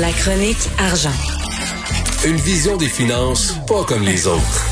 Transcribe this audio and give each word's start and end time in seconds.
La 0.00 0.10
chronique 0.10 0.70
argent. 0.78 1.10
Une 2.26 2.36
vision 2.36 2.78
des 2.78 2.86
finances 2.86 3.58
pas 3.68 3.84
comme 3.84 4.02
les 4.02 4.26
autres. 4.26 4.66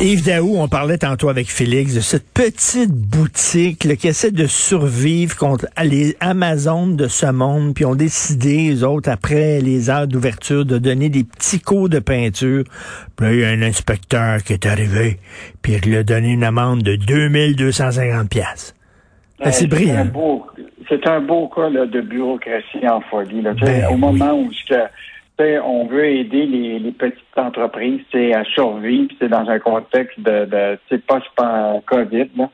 Yves 0.00 0.24
Daou, 0.24 0.54
on 0.56 0.68
parlait 0.68 0.98
tantôt 0.98 1.28
avec 1.30 1.50
Félix 1.50 1.94
de 1.94 2.00
cette 2.00 2.28
petite 2.28 2.92
boutique 2.92 3.82
là, 3.82 3.96
qui 3.96 4.06
essaie 4.06 4.30
de 4.30 4.46
survivre 4.46 5.36
contre 5.36 5.66
les 5.82 6.16
Amazones 6.20 6.94
de 6.94 7.08
ce 7.08 7.26
monde, 7.26 7.74
puis 7.74 7.84
ont 7.84 7.96
décidé, 7.96 8.68
les 8.68 8.84
autres, 8.84 9.10
après 9.10 9.60
les 9.60 9.90
heures 9.90 10.06
d'ouverture, 10.06 10.64
de 10.64 10.78
donner 10.78 11.08
des 11.08 11.24
petits 11.24 11.58
cours 11.58 11.88
de 11.88 11.98
peinture. 11.98 12.62
Puis 13.16 13.26
là, 13.26 13.32
il 13.32 13.40
y 13.40 13.44
a 13.44 13.48
un 13.48 13.62
inspecteur 13.62 14.44
qui 14.44 14.52
est 14.52 14.66
arrivé, 14.66 15.18
puis 15.62 15.80
il 15.84 15.96
a 15.96 16.04
donné 16.04 16.28
une 16.28 16.44
amende 16.44 16.84
de 16.84 16.94
2250 16.94 18.28
pièces. 18.28 18.76
Ben, 19.40 19.50
c'est 19.50 19.66
brillant. 19.66 20.06
C'est 20.92 21.08
un 21.08 21.20
beau 21.20 21.48
cas 21.48 21.70
là, 21.70 21.86
de 21.86 22.02
bureaucratie 22.02 22.86
en 22.86 23.00
folie. 23.00 23.40
Là. 23.40 23.54
Ben 23.54 23.86
au 23.86 23.94
oui. 23.94 23.98
moment 23.98 24.32
où 24.34 24.50
on 25.64 25.86
veut 25.86 26.04
aider 26.04 26.44
les, 26.44 26.78
les 26.78 26.92
petites 26.92 27.16
entreprises 27.36 28.02
à 28.34 28.44
survivre, 28.44 29.08
c'est 29.18 29.28
dans 29.28 29.48
un 29.48 29.58
contexte 29.58 30.20
de, 30.20 30.44
de 30.44 30.78
c'est 30.90 31.02
pas 31.02 31.20
COVID. 31.86 32.28
Là. 32.36 32.50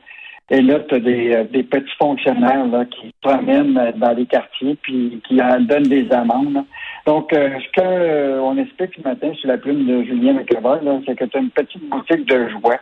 Et 0.51 0.61
là, 0.61 0.79
tu 0.79 0.95
as 0.95 0.99
des, 0.99 1.35
euh, 1.35 1.43
des 1.43 1.63
petits 1.63 1.95
fonctionnaires 1.99 2.65
là, 2.67 2.85
qui 2.85 3.07
se 3.07 3.13
promènent 3.21 3.91
dans 3.97 4.13
les 4.13 4.25
quartiers 4.25 4.77
puis 4.81 5.21
qui 5.27 5.41
en 5.41 5.59
donnent 5.59 5.83
des 5.83 6.09
amendes. 6.11 6.53
là. 6.53 6.63
Donc, 7.05 7.33
euh, 7.33 7.49
ce 7.59 7.81
qu'on 8.41 8.57
explique 8.57 8.91
ce 8.95 9.01
matin 9.01 9.31
sur 9.35 9.49
la 9.49 9.57
plume 9.57 9.85
de 9.85 10.01
Julien 10.03 10.33
McEvoy, 10.33 10.79
c'est 11.05 11.15
que 11.15 11.25
tu 11.25 11.37
as 11.37 11.41
une 11.41 11.51
petite 11.51 11.87
boutique 11.89 12.25
de 12.25 12.47
jouets 12.49 12.79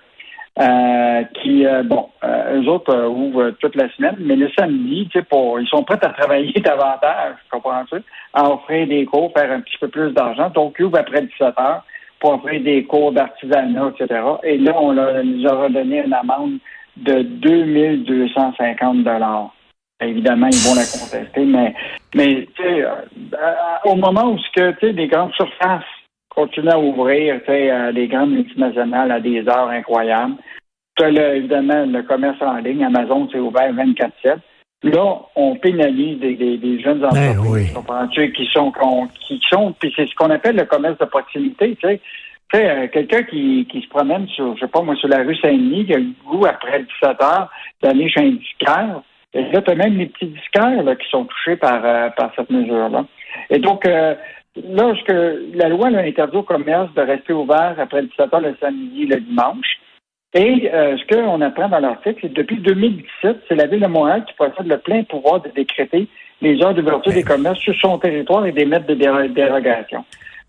euh, 0.60 1.24
qui, 1.42 1.66
euh, 1.66 1.84
bon, 1.84 2.10
euh, 2.24 2.60
eux 2.62 2.68
autres 2.68 2.94
euh, 2.94 3.08
ouvrent 3.08 3.52
toute 3.60 3.76
la 3.76 3.90
semaine, 3.94 4.16
mais 4.20 4.36
le 4.36 4.50
samedi, 4.58 5.08
pour, 5.30 5.60
ils 5.60 5.68
sont 5.68 5.84
prêts 5.84 6.00
à 6.02 6.10
travailler 6.10 6.52
davantage, 6.62 7.36
comprends-tu, 7.52 7.98
à 8.34 8.50
offrir 8.50 8.88
des 8.88 9.06
cours, 9.06 9.32
faire 9.38 9.52
un 9.52 9.62
petit 9.62 9.78
peu 9.80 9.88
plus 9.88 10.12
d'argent. 10.14 10.50
Donc, 10.50 10.76
ils 10.80 10.86
ouvrent 10.86 10.98
après 11.00 11.22
17 11.22 11.54
heures 11.60 11.84
pour 12.20 12.34
offrir 12.34 12.62
des 12.64 12.84
cours 12.86 13.12
d'artisanat, 13.12 13.92
etc. 14.00 14.20
Et 14.44 14.58
là, 14.58 14.74
on 14.80 14.94
leur, 14.94 15.24
nous 15.24 15.46
aura 15.46 15.70
donné 15.70 16.04
une 16.04 16.14
amende 16.14 16.58
de 16.98 17.22
2250 17.22 19.04
dollars. 19.04 19.54
Évidemment, 20.00 20.48
ils 20.48 20.68
vont 20.68 20.76
la 20.76 20.86
contester, 20.86 21.46
mais, 21.46 21.74
mais 22.16 22.48
euh, 22.60 22.86
euh, 23.34 23.54
au 23.86 23.96
moment 23.96 24.32
où 24.32 24.38
ce 24.38 24.52
que, 24.56 24.88
des 24.92 25.08
grandes 25.08 25.34
surfaces 25.34 25.84
continuent 26.38 26.70
à 26.70 26.80
ouvrir, 26.80 27.40
tu 27.40 27.46
sais, 27.52 27.72
euh, 27.72 27.92
les 27.92 28.08
grandes 28.08 28.32
multinationales 28.32 29.12
à 29.12 29.20
des 29.20 29.40
heures 29.50 29.70
incroyables. 29.70 30.36
Tu 30.96 31.04
as 31.04 31.10
le- 31.12 31.36
évidemment 31.38 31.84
le 31.86 32.04
commerce 32.04 32.40
en 32.42 32.58
ligne, 32.58 32.84
Amazon, 32.86 33.28
c'est 33.32 33.40
ouvert 33.40 33.74
24-7. 33.74 34.38
Là, 34.84 35.16
on 35.36 35.56
pénalise 35.56 36.20
des, 36.20 36.36
des- 36.36 36.58
des 36.58 36.80
jeunes 36.80 37.04
entreprises, 37.04 37.42
Ben 37.42 37.52
oui. 37.52 37.74
comprends-tu, 37.74 38.32
qui 38.34 38.46
sont, 38.54 38.72
qui 39.28 39.42
sont, 39.50 39.74
puis 39.80 39.92
c'est 39.96 40.08
ce 40.08 40.14
qu'on 40.16 40.30
appelle 40.30 40.56
le 40.56 40.66
commerce 40.66 41.00
de 41.00 41.06
proximité, 41.06 41.76
tu 41.82 41.88
sais. 41.88 42.00
Tu 42.54 42.60
sais, 42.60 42.70
euh, 42.70 42.88
quelqu'un 42.88 43.24
qui, 43.24 43.68
qui 43.70 43.82
se 43.82 43.90
promène 43.90 44.28
sur, 44.28 44.56
je 44.56 44.62
sais 44.62 44.68
pas 44.72 44.82
moi, 44.84 44.96
sur 44.96 45.10
la 45.10 45.24
rue 45.24 45.36
Saint-Denis, 45.38 45.86
qui 45.88 45.94
a 45.96 45.98
le 45.98 46.12
goût 46.26 46.46
après 46.46 46.80
17 47.02 47.22
heures 47.22 47.50
d'aller 47.82 48.08
chez 48.10 48.22
un 48.22 48.32
disquaire. 48.32 49.02
Et 49.34 49.42
là, 49.52 49.62
tu 49.62 49.72
as 49.72 49.76
même 49.76 49.98
les 49.98 50.06
petits 50.06 50.28
disquaires 50.28 50.82
là, 50.84 50.96
qui 50.96 51.10
sont 51.10 51.26
touchés 51.26 51.58
par, 51.58 51.82
euh, 51.84 52.10
par 52.16 52.32
cette 52.38 52.50
mesure-là. 52.50 53.04
Et 53.50 53.60
donc, 53.60 53.86
euh, 53.86 54.16
lorsque 54.70 55.14
la 55.54 55.70
loi 55.70 55.88
interdit 55.88 56.38
au 56.38 56.44
commerce 56.44 56.94
de 56.94 57.02
rester 57.02 57.34
ouvert 57.34 57.76
après 57.78 58.04
17 58.04 58.34
heures 58.34 58.42
le 58.42 58.56
samedi, 58.60 59.06
le 59.06 59.20
dimanche, 59.20 59.80
et 60.34 60.70
euh, 60.74 60.98
ce 60.98 61.16
qu'on 61.16 61.42
apprend 61.42 61.70
dans 61.70 61.80
l'article, 61.80 62.20
c'est 62.22 62.30
que 62.30 62.34
depuis 62.34 62.58
2017, 62.58 63.38
c'est 63.48 63.56
la 63.56 63.66
Ville 63.66 63.82
de 63.82 63.88
Montréal 63.88 64.24
qui 64.28 64.34
possède 64.34 64.68
le 64.68 64.78
plein 64.78 65.04
pouvoir 65.04 65.42
de 65.42 65.50
décréter 65.56 66.08
les 66.42 66.62
heures 66.62 66.74
d'ouverture 66.74 67.14
des 67.14 67.24
commerces 67.24 67.60
sur 67.60 67.74
son 67.76 67.98
territoire 67.98 68.46
et 68.46 68.52
d'émettre 68.52 68.86
des 68.86 68.96
déro- 68.96 69.34
dérogations. 69.34 70.04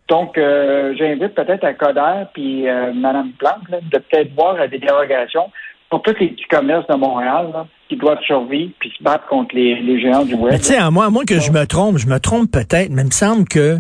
Donc, 0.09 0.37
euh, 0.37 0.95
j'invite 0.99 1.35
peut-être 1.35 1.65
à 1.65 1.75
Coder 1.75 2.25
puis 2.33 2.69
euh, 2.69 2.93
Mme 2.93 3.33
Plante 3.39 3.69
là, 3.71 3.79
de 3.81 3.99
peut-être 3.99 4.35
voir 4.35 4.61
à 4.61 4.67
des 4.67 4.79
dérogations 4.79 5.51
pour 5.91 6.03
tous 6.03 6.15
les 6.19 6.29
petits 6.29 6.49
commerces 6.51 6.87
de 6.87 6.95
Montréal 6.97 7.51
là, 7.53 7.67
qui 7.89 7.97
doivent 7.97 8.21
survivre 8.23 8.73
puis 8.79 8.93
se 8.99 9.03
battre 9.03 9.27
contre 9.29 9.55
les, 9.55 10.01
géants 10.01 10.25
du 10.25 10.35
web. 10.35 10.55
Tu 10.59 10.65
sais, 10.65 10.77
à 10.77 10.91
moi, 10.91 11.07
à 11.07 11.11
moins 11.11 11.25
que 11.25 11.39
je 11.41 11.51
me 11.51 11.65
trompe, 11.67 11.99
je 11.99 12.07
me 12.09 12.19
trompe 12.19 12.51
peut-être, 12.51 12.91
mais 12.91 13.03
il 13.03 13.07
me 13.07 13.11
semble 13.11 13.47
que 13.47 13.79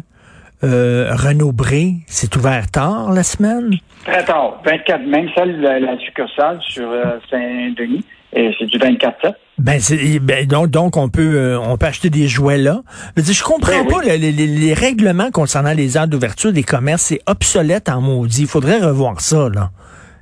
euh, 0.64 1.10
Renaud 1.14 1.52
Bré, 1.52 1.94
c'est 2.06 2.34
ouvert 2.36 2.70
tard 2.70 3.12
la 3.12 3.22
semaine? 3.22 3.70
Très 4.04 4.24
tard, 4.24 4.60
24, 4.64 5.02
même 5.06 5.28
celle, 5.34 5.60
la, 5.60 5.78
la 5.80 5.98
succursale 5.98 6.58
sur 6.62 6.88
euh, 6.90 7.18
Saint-Denis, 7.30 8.04
et 8.32 8.54
c'est 8.58 8.66
du 8.66 8.78
24-7. 8.78 9.34
Ben, 9.58 9.80
c'est- 9.80 10.18
ben, 10.20 10.46
donc, 10.46 10.68
donc 10.70 10.96
on 10.96 11.08
peut 11.08 11.34
euh, 11.34 11.58
on 11.58 11.76
peut 11.76 11.86
acheter 11.86 12.10
des 12.10 12.28
jouets 12.28 12.58
là. 12.58 12.82
Je, 13.16 13.22
dire, 13.22 13.34
je 13.34 13.42
comprends 13.42 13.82
Ben 13.84 13.86
pas 13.88 13.98
oui. 13.98 14.06
le- 14.08 14.16
les, 14.16 14.32
les- 14.32 14.46
les 14.46 14.74
règlements 14.74 15.30
concernant 15.30 15.72
les 15.72 15.96
heures 15.96 16.06
d'ouverture 16.08 16.52
des 16.52 16.62
commerces, 16.62 17.02
c'est 17.02 17.20
obsolète 17.26 17.88
en 17.88 18.00
maudit. 18.00 18.42
Il 18.42 18.48
faudrait 18.48 18.78
revoir 18.80 19.20
ça 19.20 19.48
là. 19.52 19.70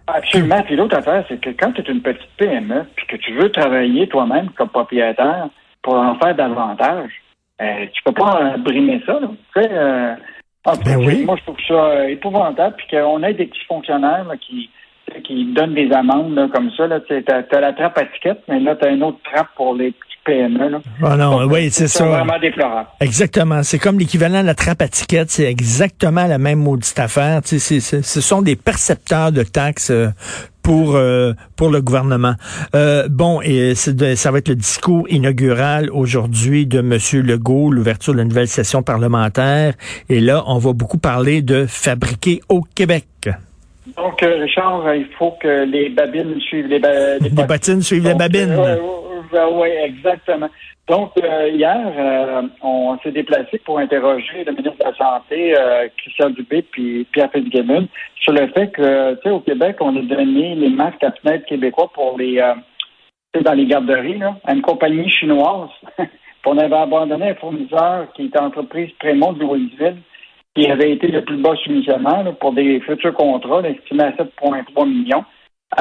Absolument. 0.07 0.63
Puis 0.63 0.77
l'autre 0.77 0.97
affaire, 0.97 1.25
c'est 1.29 1.41
que 1.41 1.51
quand 1.51 1.73
tu 1.73 1.81
es 1.83 1.85
une 1.93 2.01
petite 2.01 2.29
PME, 2.39 2.85
puis 2.95 3.07
que 3.09 3.17
tu 3.17 3.35
veux 3.35 3.51
travailler 3.51 4.07
toi-même 4.09 4.51
comme 4.57 4.69
propriétaire 4.69 5.49
pour 5.83 5.95
en 5.95 6.17
faire 6.19 6.35
davantage, 6.37 7.11
euh, 7.63 7.87
tu 7.93 8.03
peux 8.05 8.13
pas 8.13 8.41
euh, 8.43 8.57
brimer 8.59 9.03
ça. 9.07 9.15
Là. 9.15 9.29
Tu 9.55 9.63
sais, 9.63 9.69
euh, 9.73 10.15
en 10.65 10.77
Ben 10.77 10.97
oui. 10.97 11.25
Moi, 11.25 11.37
je 11.39 11.43
trouve 11.45 11.57
ça 11.67 11.75
euh, 11.75 12.09
épouvantable, 12.09 12.75
puis 12.77 12.87
qu'on 12.97 13.23
ait 13.23 13.35
des 13.35 13.47
petits 13.47 13.65
fonctionnaires 13.69 14.25
là, 14.29 14.35
qui 14.37 14.71
qui 15.25 15.53
donnent 15.55 15.75
des 15.75 15.91
amendes 15.93 16.35
là, 16.35 16.49
comme 16.53 16.69
ça. 16.77 16.89
Tu 17.07 17.15
as, 17.29 17.61
la 17.61 17.73
trappe 17.73 17.97
à 17.97 18.05
ticket, 18.07 18.35
mais 18.49 18.59
là, 18.59 18.75
tu 18.75 18.87
as 18.87 18.91
une 18.91 19.05
autre 19.05 19.19
trappe 19.23 19.47
pour 19.57 19.75
les 19.75 19.93
petits 19.93 20.17
PME. 20.25 20.69
Là. 20.69 20.81
Ah 21.05 21.17
non, 21.17 21.43
Donc, 21.43 21.53
oui, 21.53 21.71
c'est 21.71 21.87
c'est 21.87 21.99
ça. 21.99 22.05
vraiment 22.07 22.39
déplorable. 22.41 22.89
Exactement. 23.01 23.63
C'est 23.63 23.79
comme 23.79 24.01
l'équivalent 24.01 24.41
de 24.43 24.47
la 24.47 24.55
trappe 24.55 24.83
à 24.83 24.89
ticket. 24.89 25.23
C'est 25.29 25.45
exactement 25.45 26.27
la 26.27 26.39
même 26.39 26.59
maudite 26.59 26.99
affaire. 26.99 27.41
Tu 27.43 27.51
sais, 27.51 27.59
c'est- 27.61 27.81
c'est- 27.81 28.03
ce 28.03 28.21
sont 28.21 28.43
des 28.43 28.57
percepteurs 28.57 29.31
de 29.31 29.45
taxes 29.45 29.93
pour 30.67 30.97
euh, 30.97 31.33
pour 31.55 31.71
le 31.71 31.81
gouvernement. 31.81 32.35
Euh, 32.75 33.07
bon, 33.09 33.41
et 33.41 33.75
de- 33.87 34.15
ça 34.17 34.31
va 34.33 34.39
être 34.39 34.49
le 34.49 34.57
discours 34.57 35.07
inaugural 35.09 35.89
aujourd'hui 35.93 36.67
de 36.67 36.81
Monsieur 36.81 37.23
Legault, 37.23 37.71
l'ouverture 37.71 38.13
de 38.15 38.19
la 38.19 38.25
nouvelle 38.25 38.49
session 38.49 38.83
parlementaire. 38.83 39.75
Et 40.09 40.19
là, 40.21 40.43
on 40.49 40.59
va 40.59 40.73
beaucoup 40.73 40.99
parler 40.99 41.41
de 41.41 41.67
fabriquer 41.69 42.41
au 42.49 42.63
Québec. 42.75 43.07
Donc, 43.97 44.21
euh, 44.25 44.43
Richard, 44.43 44.93
il 44.97 45.07
faut 45.17 45.35
que 45.41 45.65
les 45.71 45.89
babines 45.91 46.41
suivent 46.41 46.67
les, 46.67 46.81
ba- 46.81 47.19
les 47.21 47.29
Les 47.29 47.45
bottines 47.47 47.83
suivent 47.83 48.03
les 48.05 48.15
babines. 48.15 48.51
euh, 48.51 48.77
oui, 49.33 49.69
exactement. 49.69 50.49
Donc, 50.89 51.13
euh, 51.23 51.49
hier, 51.49 51.93
euh, 51.97 52.43
on 52.63 52.97
s'est 52.99 53.11
déplacé 53.11 53.59
pour 53.59 53.79
interroger 53.79 54.45
le 54.45 54.53
ministre 54.53 54.79
de 54.79 54.85
la 54.85 54.95
Santé, 54.95 55.59
euh, 55.59 55.89
Christian 55.99 56.31
Dubé, 56.31 56.63
puis 56.63 57.07
Pierre 57.13 57.31
Fitzgibbon, 57.33 57.89
sur 58.21 58.33
le 58.33 58.47
fait 58.49 58.69
que, 58.69 59.15
tu 59.15 59.23
sais, 59.23 59.31
au 59.31 59.41
Québec, 59.41 59.77
on 59.81 59.97
a 59.97 60.03
donné 60.03 60.55
les 60.55 60.71
masques 60.71 61.03
à 61.03 61.13
fenêtre 61.13 61.47
québécois 61.47 61.91
pour 61.93 62.17
les, 62.19 62.41
dans 63.41 63.53
les 63.53 63.67
garderies, 63.67 64.19
là, 64.19 64.37
à 64.45 64.55
une 64.55 64.63
compagnie 64.63 65.11
chinoise. 65.11 65.71
On 66.49 66.59
avait 66.59 66.77
abandonné 66.77 67.31
un 67.31 67.35
fournisseur 67.35 68.07
qui 68.15 68.27
était 68.27 68.39
entreprise 68.39 68.93
Prémont 69.01 69.33
de 69.33 69.41
Louisville, 69.41 69.97
qui 70.55 70.71
avait 70.71 70.93
été 70.93 71.09
le 71.09 71.25
plus 71.25 71.39
bas 71.39 71.57
soumissionnaire 71.65 72.25
pour 72.39 72.53
des 72.53 72.79
futurs 72.81 73.15
contrats, 73.15 73.63
estimés 73.63 74.05
à 74.05 74.11
7,3 74.13 74.89
millions. 74.89 75.25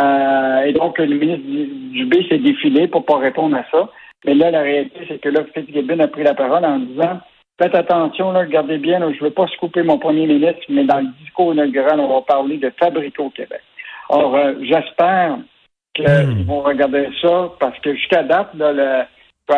Euh, 0.01 0.61
et 0.65 0.73
donc, 0.73 0.97
le 0.99 1.05
ministre 1.15 1.45
Du- 1.45 1.89
Dubé 2.05 2.25
s'est 2.29 2.37
défilé 2.39 2.87
pour 2.87 3.05
pas 3.05 3.17
répondre 3.17 3.55
à 3.55 3.63
ça. 3.71 3.89
Mais 4.25 4.33
là, 4.33 4.51
la 4.51 4.61
réalité, 4.61 4.99
c'est 5.07 5.19
que 5.21 5.29
là, 5.29 5.41
Fitzgibbon 5.53 5.99
a 5.99 6.07
pris 6.07 6.23
la 6.23 6.33
parole 6.33 6.65
en 6.65 6.79
disant 6.79 7.19
Faites 7.61 7.73
attention, 7.75 8.33
là, 8.33 8.39
regardez 8.41 8.77
bien, 8.77 8.99
là, 8.99 9.07
je 9.11 9.17
ne 9.23 9.29
veux 9.29 9.33
pas 9.33 9.47
scouper 9.47 9.81
mon 9.83 9.97
premier 9.97 10.27
ministre, 10.27 10.59
mais 10.67 10.83
dans 10.83 10.99
le 10.99 11.07
discours 11.23 11.53
inaugural, 11.53 12.01
on 12.01 12.13
va 12.13 12.21
parler 12.21 12.57
de 12.57 12.69
au 13.19 13.29
Québec. 13.29 13.61
Or, 14.09 14.35
euh, 14.35 14.53
j'espère 14.61 15.37
qu'ils 15.93 16.05
Hmm. 16.05 16.41
vont 16.43 16.61
regarder 16.61 17.07
ça 17.21 17.49
parce 17.57 17.79
que 17.79 17.95
jusqu'à 17.95 18.23
date, 18.23 18.49
là, 18.55 18.73
le, 18.73 19.03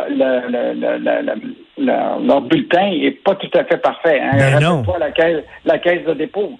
le, 0.10 0.16
le, 0.48 0.74
le, 0.74 0.98
le- 1.00 1.22
le- 1.22 1.56
le- 1.80 2.28
leur 2.28 2.42
bulletin 2.42 2.92
n'est 2.92 3.12
pas 3.12 3.34
tout 3.34 3.50
à 3.58 3.64
fait 3.64 3.78
parfait. 3.82 4.20
Hein. 4.22 4.32
Ben 4.38 4.60
non. 4.60 4.82
Rappelle-toi 4.82 5.00
la 5.00 5.12
caisse, 5.12 5.44
la 5.66 5.80
caisse 5.80 6.06
de 6.06 6.14
dépôt. 6.14 6.52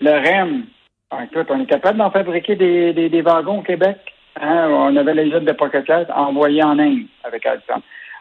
Le 0.00 0.10
REM, 0.10 0.64
écoute, 1.24 1.46
on 1.50 1.60
est 1.60 1.66
capable 1.66 1.98
d'en 1.98 2.10
fabriquer 2.10 2.56
des, 2.56 2.92
des, 2.92 3.08
des 3.08 3.22
wagons 3.22 3.58
au 3.58 3.62
Québec. 3.62 3.96
Hein, 4.40 4.68
on 4.70 4.96
avait 4.96 5.14
les 5.14 5.34
aides 5.34 5.44
de 5.44 5.52
pocket 5.52 5.84
envoyées 6.14 6.62
en 6.64 6.78
Inde 6.78 7.04
avec 7.22 7.46
Alstom. 7.46 7.80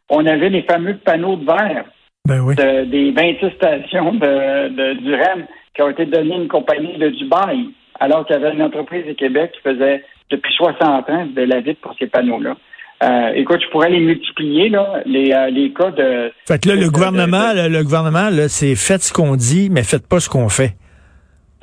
On 0.10 0.26
avait 0.26 0.50
les 0.50 0.62
fameux 0.64 0.98
panneaux 0.98 1.38
de 1.38 1.46
verre 1.46 1.86
Ben 2.28 2.40
oui. 2.42 2.56
de- 2.56 2.86
des 2.86 3.12
26 3.12 3.56
stations 3.56 4.14
de, 4.14 4.70
de- 4.70 4.94
du 5.00 5.16
REM 5.16 5.46
qui 5.76 5.82
ont 5.82 5.90
été 5.90 6.06
données 6.06 6.36
à 6.36 6.38
une 6.38 6.48
compagnie 6.48 6.98
de 6.98 7.10
Dubaï, 7.10 7.70
alors 8.00 8.26
qu'il 8.28 8.36
y 8.36 8.40
avait 8.44 8.54
une 8.54 8.62
entreprise 8.62 9.06
du 9.06 9.16
Québec 9.16 9.54
qui 9.54 9.62
faisait 9.62 10.04
depuis 10.30 10.54
60 10.54 11.10
ans 11.10 11.26
de 11.36 11.42
la 11.42 11.62
vide 11.62 11.78
pour 11.82 11.96
ces 11.98 12.08
panneaux-là. 12.08 12.56
Euh, 13.04 13.32
écoute, 13.36 13.62
je 13.66 13.70
pourrais 13.70 13.90
les 13.90 14.00
multiplier, 14.00 14.70
là, 14.70 15.02
les, 15.06 15.34
euh, 15.34 15.50
les 15.50 15.74
cas 15.74 15.90
de... 15.92 16.32
Fait 16.48 16.62
que 16.62 16.70
là, 16.70 16.76
de- 16.76 16.82
le 16.82 16.86
de- 16.88 16.92
gouvernement, 16.92 17.54
de- 17.54 17.64
le, 17.64 17.78
le 17.80 17.84
gouvernement, 17.84 18.30
là, 18.30 18.48
c'est 18.50 18.76
faites 18.76 19.02
ce 19.02 19.12
qu'on 19.12 19.36
dit, 19.36 19.70
mais 19.72 19.84
faites 19.84 20.08
pas 20.08 20.20
ce 20.20 20.30
qu'on 20.30 20.48
fait. 20.48 20.74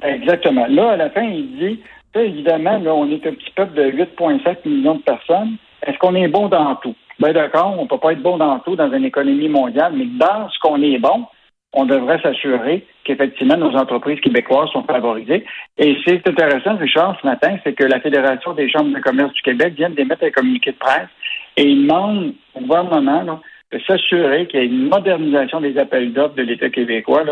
Exactement. 0.02 0.66
Là, 0.68 0.90
à 0.90 0.96
la 0.96 1.10
fin, 1.10 1.22
il 1.22 1.56
dit, 1.58 1.80
évidemment, 2.14 2.78
là, 2.78 2.94
on 2.94 3.10
est 3.10 3.26
un 3.26 3.34
petit 3.34 3.50
peuple 3.54 3.74
de 3.74 3.90
8,5 3.90 4.68
millions 4.68 4.96
de 4.96 5.02
personnes. 5.02 5.56
Est-ce 5.86 5.98
qu'on 5.98 6.14
est 6.14 6.28
bon 6.28 6.48
dans 6.48 6.74
tout? 6.76 6.94
Ben 7.18 7.32
d'accord, 7.32 7.76
on 7.78 7.86
peut 7.86 7.98
pas 7.98 8.12
être 8.12 8.22
bon 8.22 8.38
dans 8.38 8.58
tout 8.60 8.76
dans 8.76 8.90
une 8.92 9.04
économie 9.04 9.48
mondiale, 9.48 9.92
mais 9.94 10.06
dans 10.06 10.48
ce 10.48 10.58
qu'on 10.60 10.80
est 10.80 10.98
bon, 10.98 11.26
on 11.72 11.84
devrait 11.84 12.20
s'assurer 12.20 12.86
qu'effectivement 13.04 13.56
nos 13.56 13.76
entreprises 13.76 14.20
québécoises 14.20 14.70
sont 14.70 14.84
favorisées. 14.84 15.44
Et 15.78 15.96
c'est 16.04 16.26
intéressant, 16.26 16.76
Richard, 16.76 17.18
ce 17.20 17.26
matin, 17.26 17.58
c'est 17.62 17.74
que 17.74 17.84
la 17.84 18.00
Fédération 18.00 18.54
des 18.54 18.70
chambres 18.70 18.94
de 18.94 19.00
commerce 19.00 19.32
du 19.34 19.42
Québec 19.42 19.74
vient 19.74 19.90
d'émettre 19.90 20.24
un 20.24 20.30
communiqué 20.30 20.72
de 20.72 20.78
presse 20.78 21.08
et 21.56 21.64
il 21.64 21.86
demande 21.86 22.34
au 22.54 22.60
gouvernement 22.60 23.40
de 23.72 23.78
s'assurer 23.86 24.46
qu'il 24.46 24.60
y 24.60 24.62
ait 24.62 24.66
une 24.66 24.88
modernisation 24.88 25.60
des 25.60 25.78
appels 25.78 26.12
d'offres 26.12 26.34
de 26.34 26.42
l'État 26.42 26.70
québécois, 26.70 27.24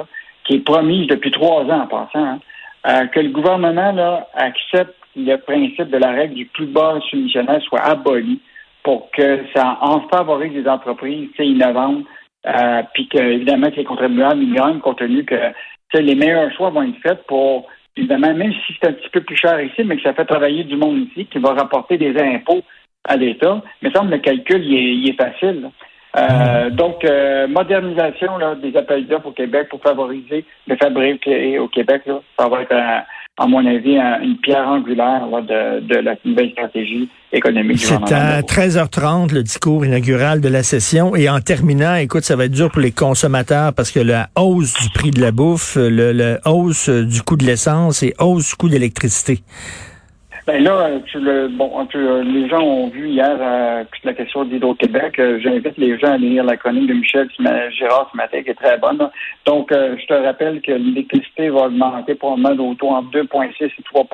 qui 0.44 0.56
est 0.56 0.64
promise 0.64 1.08
depuis 1.08 1.30
trois 1.30 1.64
ans 1.64 1.82
en 1.82 1.86
passant, 1.86 2.24
hein, 2.24 2.38
euh, 2.88 3.06
que 3.06 3.20
le 3.20 3.30
gouvernement 3.30 3.92
là, 3.92 4.28
accepte 4.34 4.94
le 5.16 5.36
principe 5.36 5.90
de 5.90 5.98
la 5.98 6.12
règle 6.12 6.34
du 6.34 6.46
plus 6.46 6.66
bas 6.66 6.98
soumissionnel 7.10 7.60
soit 7.62 7.80
aboli 7.80 8.40
pour 8.82 9.10
que 9.10 9.44
ça 9.54 9.78
en 9.80 10.08
favorise 10.08 10.52
les 10.52 10.68
entreprises 10.68 11.30
innovantes 11.38 12.04
euh, 12.46 12.82
puis 12.94 13.08
que, 13.08 13.18
évidemment, 13.18 13.70
que 13.70 13.76
les 13.76 13.84
contribuables 13.84 14.42
y 14.42 14.52
gagnent, 14.52 14.80
compte 14.80 14.98
tenu 14.98 15.24
que 15.24 15.34
les 15.94 16.14
meilleurs 16.14 16.52
choix 16.52 16.70
vont 16.70 16.82
être 16.82 17.00
faits 17.02 17.26
pour, 17.26 17.66
évidemment, 17.96 18.32
même 18.34 18.52
si 18.52 18.74
c'est 18.80 18.88
un 18.88 18.92
petit 18.92 19.10
peu 19.10 19.20
plus 19.22 19.36
cher 19.36 19.60
ici, 19.60 19.82
mais 19.84 19.96
que 19.96 20.02
ça 20.02 20.14
fait 20.14 20.24
travailler 20.24 20.64
du 20.64 20.76
monde 20.76 20.98
ici, 20.98 21.26
qui 21.26 21.38
va 21.38 21.54
rapporter 21.54 21.98
des 21.98 22.16
impôts 22.20 22.62
à 23.04 23.16
l'État. 23.16 23.62
Mais 23.82 23.90
semble 23.90 24.12
le 24.12 24.18
calcul, 24.18 24.64
il 24.64 25.08
est, 25.08 25.20
facile. 25.20 25.70
Euh, 26.18 26.70
donc, 26.70 27.04
euh, 27.04 27.46
modernisation 27.48 28.38
là, 28.38 28.54
des 28.54 28.76
appels 28.76 29.06
d'offres 29.06 29.28
au 29.28 29.32
Québec 29.32 29.68
pour 29.70 29.80
favoriser 29.80 30.44
le 30.66 30.76
fabrique 30.76 31.28
au 31.60 31.68
Québec, 31.68 32.02
là, 32.06 32.20
ça 32.38 32.48
va 32.48 32.62
être 32.62 32.72
un, 32.72 33.02
à 33.36 33.46
mon 33.46 33.64
avis, 33.64 33.96
une 33.96 34.36
pierre 34.38 34.66
angulaire 34.66 35.22
de, 35.42 35.94
la 35.94 36.14
nouvelle 36.24 36.50
stratégie 36.50 37.08
économique. 37.32 37.78
C'est 37.78 38.12
à 38.12 38.40
13h30 38.40 39.32
le 39.32 39.42
discours 39.42 39.84
inaugural 39.84 40.40
de 40.40 40.48
la 40.48 40.62
session. 40.62 41.14
Et 41.14 41.28
en 41.28 41.40
terminant, 41.40 41.94
écoute, 41.94 42.24
ça 42.24 42.34
va 42.34 42.46
être 42.46 42.52
dur 42.52 42.70
pour 42.70 42.80
les 42.80 42.90
consommateurs 42.90 43.72
parce 43.74 43.92
que 43.92 44.00
la 44.00 44.28
hausse 44.36 44.74
du 44.82 44.90
prix 44.90 45.10
de 45.10 45.20
la 45.20 45.30
bouffe, 45.30 45.76
le, 45.76 46.12
le 46.12 46.38
hausse 46.46 46.88
du 46.88 47.22
coût 47.22 47.36
de 47.36 47.44
l'essence 47.44 48.02
et 48.02 48.14
hausse 48.18 48.50
du 48.50 48.56
coût 48.56 48.68
d'électricité. 48.68 49.40
Ben 50.48 50.64
là, 50.64 50.88
tu 51.04 51.20
le, 51.20 51.48
bon, 51.48 51.86
les 52.24 52.48
gens 52.48 52.62
ont 52.62 52.88
vu 52.88 53.10
hier 53.10 53.36
euh, 53.38 53.84
la 54.02 54.14
question 54.14 54.46
d'Hydro-Québec. 54.46 55.18
Euh, 55.18 55.38
j'invite 55.42 55.76
les 55.76 55.98
gens 55.98 56.12
à 56.12 56.16
lire 56.16 56.42
la 56.42 56.56
chronique 56.56 56.86
de 56.86 56.94
Michel 56.94 57.28
Girard 57.76 58.08
ce 58.10 58.16
matin, 58.16 58.42
qui 58.42 58.48
est 58.48 58.54
très 58.54 58.78
bonne. 58.78 59.10
Donc, 59.44 59.70
euh, 59.72 59.94
je 60.00 60.06
te 60.06 60.14
rappelle 60.14 60.62
que 60.62 60.72
l'électricité 60.72 61.50
va 61.50 61.66
augmenter 61.66 62.14
probablement 62.14 62.54
d'auto 62.54 62.88
entre 62.88 63.10
2,6 63.10 63.64
et 63.64 63.82
3 63.92 64.06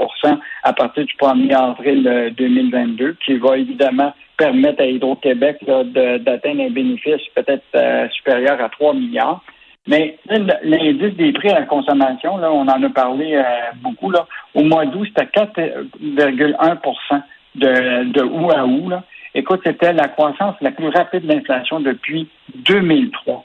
à 0.65 0.73
partir 0.73 1.05
du 1.05 1.15
1er 1.15 1.55
avril 1.55 2.35
2022, 2.37 3.17
qui 3.25 3.37
va 3.37 3.57
évidemment 3.57 4.13
permettre 4.37 4.83
à 4.83 4.87
Hydro-Québec 4.87 5.59
d'atteindre 5.65 6.63
un 6.63 6.71
bénéfice 6.71 7.23
peut-être 7.37 8.11
supérieur 8.11 8.61
à 8.61 8.69
3 8.71 8.95
milliards. 8.95 9.45
Mais 9.87 10.19
l'indice 10.27 11.15
des 11.17 11.33
prix 11.33 11.51
à 11.51 11.61
la 11.61 11.67
consommation, 11.67 12.39
là, 12.39 12.51
on 12.51 12.63
en 12.63 12.83
a 12.83 12.89
parlé 12.89 13.35
euh, 13.35 13.43
beaucoup. 13.83 14.11
Là. 14.11 14.27
Au 14.55 14.63
mois 14.63 14.87
d'août, 14.87 15.07
c'était 15.09 15.27
4,1% 15.27 17.23
de, 17.57 18.13
de 18.13 18.23
août 18.23 18.51
à 18.55 18.65
août. 18.65 18.89
Là. 18.89 19.05
Écoute, 19.35 19.61
c'était 19.65 19.93
la 19.93 20.09
croissance 20.09 20.55
la 20.63 20.71
plus 20.71 20.89
rapide 20.89 21.27
de 21.27 21.35
l'inflation 21.35 21.81
depuis 21.81 22.29
2003. 22.55 23.45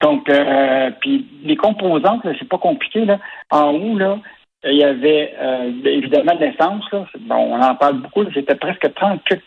Donc, 0.00 0.28
euh, 0.28 0.90
puis 1.00 1.26
les 1.44 1.56
composantes, 1.56 2.26
c'est 2.38 2.48
pas 2.48 2.58
compliqué. 2.58 3.04
Là. 3.04 3.20
En 3.50 3.74
août, 3.74 3.98
là, 3.98 4.18
il 4.64 4.76
y 4.76 4.84
avait 4.84 5.32
euh, 5.38 5.70
évidemment 5.84 6.34
de 6.34 6.40
l'essence. 6.40 6.84
Bon, 7.20 7.54
on 7.54 7.62
en 7.62 7.74
parle 7.76 8.00
beaucoup. 8.00 8.24
C'était 8.32 8.56
presque 8.56 8.84
38% 8.84 9.40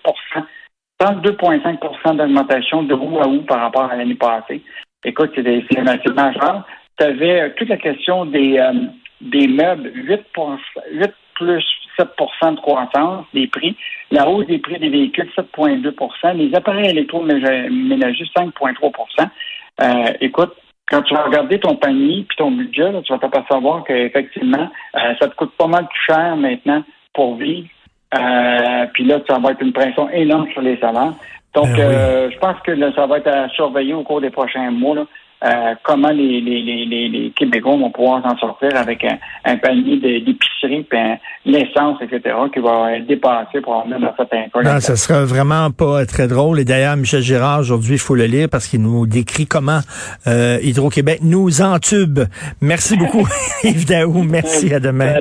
32,5% 1.01 2.15
d'augmentation 2.15 2.83
de 2.83 2.93
août 2.93 3.17
à 3.21 3.27
août 3.27 3.45
par 3.47 3.59
rapport 3.61 3.91
à 3.91 3.95
l'année 3.95 4.15
passée. 4.15 4.61
Écoute, 5.03 5.31
c'est 5.35 5.47
assez 5.47 6.13
majeur. 6.13 6.63
Tu 6.97 7.05
avais 7.05 7.41
euh, 7.41 7.49
toute 7.55 7.69
la 7.69 7.77
question 7.77 8.25
des, 8.25 8.57
euh, 8.59 8.73
des 9.21 9.47
meubles, 9.47 9.91
8, 9.95 10.21
8 10.91 11.11
plus 11.35 11.63
7% 11.97 12.55
de 12.55 12.59
croissance 12.59 13.25
des 13.33 13.47
prix. 13.47 13.75
La 14.11 14.27
hausse 14.27 14.45
des 14.45 14.59
prix 14.59 14.77
des 14.79 14.89
véhicules, 14.89 15.29
7,2% 15.35 16.35
Les 16.35 16.53
appareils 16.55 16.89
électroménagers, 16.89 18.25
5,3% 18.37 19.27
euh, 19.81 20.13
Écoute, 20.21 20.53
quand 20.87 21.01
tu 21.01 21.15
vas 21.15 21.23
regarder 21.23 21.59
ton 21.59 21.75
panier 21.75 22.25
puis 22.27 22.37
ton 22.37 22.51
budget, 22.51 22.91
tu 23.03 23.13
vas 23.13 23.19
t'apercevoir 23.19 23.83
qu'effectivement, 23.85 24.69
euh, 24.95 25.13
ça 25.19 25.27
te 25.29 25.35
coûte 25.35 25.53
pas 25.57 25.67
mal 25.67 25.87
plus 25.87 26.13
cher 26.13 26.35
maintenant 26.35 26.83
pour 27.13 27.37
vivre. 27.37 27.67
Puis 28.93 29.05
là, 29.05 29.19
ça 29.27 29.39
va 29.39 29.51
être 29.51 29.61
une 29.61 29.71
pression 29.71 30.09
énorme 30.09 30.49
sur 30.51 30.61
les 30.61 30.77
salaires. 30.77 31.13
Donc, 31.53 31.67
ben 31.67 31.79
euh, 31.79 32.29
je 32.31 32.37
pense 32.37 32.55
que 32.65 32.73
ça 32.93 33.05
va 33.05 33.17
être 33.17 33.27
à 33.27 33.49
surveiller 33.49 33.93
au 33.93 34.03
cours 34.03 34.21
des 34.21 34.29
prochains 34.29 34.71
mois. 34.71 35.05
Euh, 35.43 35.73
comment 35.81 36.11
les, 36.11 36.39
les, 36.39 36.61
les, 36.61 37.09
les, 37.09 37.31
Québécois 37.31 37.75
vont 37.75 37.89
pouvoir 37.89 38.21
s'en 38.21 38.37
sortir 38.37 38.69
avec 38.75 39.03
un, 39.03 39.17
un 39.43 39.57
panier 39.57 39.97
d'épicerie, 40.19 40.83
puis 40.83 40.99
l'essence, 41.45 41.97
etc., 41.99 42.35
qui 42.53 42.59
va 42.59 42.97
être 42.97 43.07
dépassé 43.07 43.59
pour 43.59 43.73
en 43.73 43.85
venir 43.85 44.07
à 44.07 44.13
certains 44.15 44.43
cas. 44.53 44.61
Non, 44.61 44.79
ça 44.79 44.95
sera 44.95 45.25
vraiment 45.25 45.71
pas 45.71 46.05
très 46.05 46.27
drôle. 46.27 46.59
Et 46.59 46.65
d'ailleurs, 46.65 46.95
Michel 46.95 47.21
Girard, 47.21 47.61
aujourd'hui, 47.61 47.95
il 47.95 47.99
faut 47.99 48.13
le 48.13 48.25
lire 48.25 48.49
parce 48.51 48.67
qu'il 48.67 48.83
nous 48.83 49.07
décrit 49.07 49.47
comment 49.47 49.79
euh, 50.27 50.59
Hydro-Québec 50.61 51.21
nous 51.23 51.63
entube. 51.63 52.19
Merci 52.61 52.95
beaucoup, 52.95 53.27
Yves 53.63 53.87
Daou. 53.87 54.21
Merci, 54.21 54.71
à 54.75 54.79
demain. 54.79 55.15